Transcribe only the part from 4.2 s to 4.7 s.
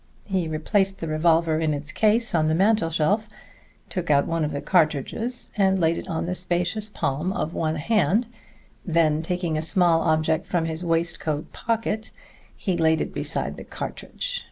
one of the